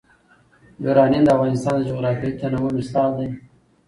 [0.83, 3.29] یورانیم د افغانستان د جغرافیوي تنوع مثال دی.